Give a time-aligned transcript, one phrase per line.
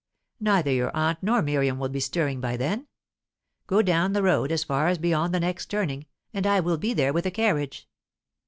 [0.39, 2.87] Neither your aunt nor Miriam will be stirring by then.
[3.67, 6.95] Go down the road as far as beyond the next turning, and I will be
[6.95, 7.87] there with a carriage.